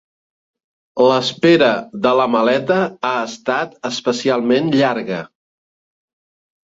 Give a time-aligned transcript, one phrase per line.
[1.09, 1.67] L'espera
[2.07, 5.21] de la maleta ha estat especialment llarga.